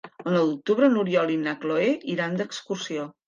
El 0.29 0.33
nou 0.35 0.47
d'octubre 0.53 0.89
n'Oriol 0.93 1.33
i 1.35 1.37
na 1.43 1.55
Cloè 1.65 1.91
iran 2.17 2.39
d'excursió. 2.43 3.07